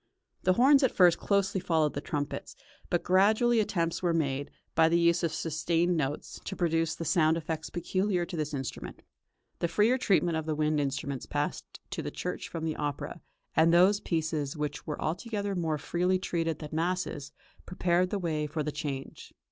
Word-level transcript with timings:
The 0.41 0.53
horns 0.53 0.81
at 0.81 0.91
first 0.95 1.19
closely 1.19 1.61
followed 1.61 1.93
the 1.93 2.01
trumpets, 2.01 2.55
but 2.89 3.03
gradually 3.03 3.59
attempts 3.59 4.01
were 4.01 4.15
made, 4.15 4.49
by 4.73 4.89
the 4.89 4.97
use 4.97 5.21
of 5.21 5.31
sustained 5.31 5.95
notes, 5.95 6.39
to 6.45 6.55
produce 6.55 6.95
the 6.95 7.05
sound 7.05 7.37
effects 7.37 7.69
peculiar 7.69 8.25
to 8.25 8.35
this 8.35 8.51
instrument. 8.51 9.03
The 9.59 9.67
freer 9.67 9.99
treatment 9.99 10.37
of 10.37 10.47
the 10.47 10.55
wind 10.55 10.79
instruments 10.79 11.27
passed 11.27 11.79
to 11.91 12.01
the 12.01 12.09
church 12.09 12.47
from 12.49 12.65
the 12.65 12.77
opera, 12.77 13.21
and 13.55 13.71
those 13.71 13.99
pieces 13.99 14.57
which 14.57 14.87
were 14.87 14.99
altogether 14.99 15.53
more 15.53 15.77
freely 15.77 16.17
treated 16.17 16.57
than 16.57 16.69
masses, 16.71 17.31
prepared 17.67 18.09
the 18.09 18.17
way 18.17 18.47
for 18.47 18.63
the 18.63 18.71
change. 18.71 19.35